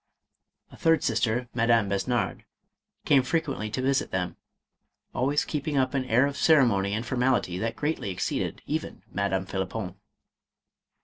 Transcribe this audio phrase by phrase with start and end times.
[0.71, 2.43] A third sister, Madame Besnard,
[3.05, 4.35] came frequently to visit them,
[5.13, 9.97] always keeping up an air of ceremony and formality that greatly exceeded even Madame Phlippon.